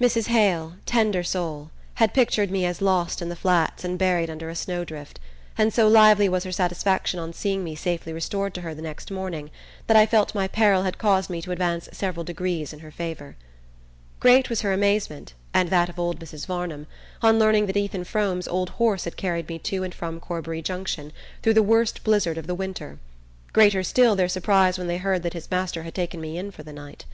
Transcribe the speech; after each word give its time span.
Mrs. 0.00 0.28
Hale, 0.28 0.76
tender 0.86 1.22
soul, 1.22 1.70
had 1.96 2.14
pictured 2.14 2.50
me 2.50 2.64
as 2.64 2.80
lost 2.80 3.20
in 3.20 3.28
the 3.28 3.36
Flats 3.36 3.84
and 3.84 3.98
buried 3.98 4.30
under 4.30 4.48
a 4.48 4.54
snow 4.56 4.82
drift; 4.82 5.20
and 5.58 5.74
so 5.74 5.88
lively 5.88 6.26
was 6.26 6.44
her 6.44 6.50
satisfaction 6.52 7.20
on 7.20 7.34
seeing 7.34 7.62
me 7.62 7.74
safely 7.74 8.14
restored 8.14 8.54
to 8.54 8.62
her 8.62 8.74
the 8.74 8.80
next 8.80 9.10
morning 9.10 9.50
that 9.88 9.94
I 9.98 10.06
felt 10.06 10.34
my 10.34 10.48
peril 10.48 10.84
had 10.84 10.96
caused 10.96 11.28
me 11.28 11.42
to 11.42 11.52
advance 11.52 11.90
several 11.92 12.24
degrees 12.24 12.72
in 12.72 12.78
her 12.78 12.90
favour. 12.90 13.36
Great 14.20 14.48
was 14.48 14.62
her 14.62 14.72
amazement, 14.72 15.34
and 15.52 15.68
that 15.68 15.90
of 15.90 15.98
old 15.98 16.18
Mrs. 16.18 16.46
Varnum, 16.46 16.86
on 17.20 17.38
learning 17.38 17.66
that 17.66 17.76
Ethan 17.76 18.04
Frome's 18.04 18.48
old 18.48 18.70
horse 18.80 19.04
had 19.04 19.18
carried 19.18 19.50
me 19.50 19.58
to 19.58 19.84
and 19.84 19.94
from 19.94 20.18
Corbury 20.18 20.62
Junction 20.62 21.12
through 21.42 21.52
the 21.52 21.62
worst 21.62 22.04
blizzard 22.04 22.38
of 22.38 22.46
the 22.46 22.54
winter; 22.54 22.98
greater 23.52 23.82
still 23.82 24.16
their 24.16 24.30
surprise 24.30 24.78
when 24.78 24.86
they 24.86 24.96
heard 24.96 25.22
that 25.22 25.34
his 25.34 25.50
master 25.50 25.82
had 25.82 25.94
taken 25.94 26.22
me 26.22 26.38
in 26.38 26.50
for 26.50 26.62
the 26.62 26.72
night. 26.72 27.04